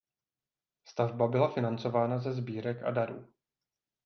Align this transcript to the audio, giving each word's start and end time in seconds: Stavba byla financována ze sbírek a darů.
Stavba 0.87 1.27
byla 1.27 1.47
financována 1.47 2.19
ze 2.19 2.33
sbírek 2.33 2.83
a 2.83 2.91
darů. 2.91 3.27